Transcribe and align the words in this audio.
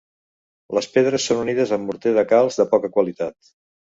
Les 0.77 0.87
pedres 0.93 1.27
són 1.31 1.41
unides 1.41 1.75
amb 1.77 1.85
morter 1.91 2.15
de 2.17 2.25
calç 2.31 2.59
de 2.61 2.67
poca 2.75 2.93
qualitat. 2.97 3.53